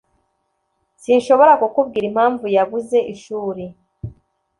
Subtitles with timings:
[1.01, 3.63] Sinshobora kukubwira impamvu yabuze ishuri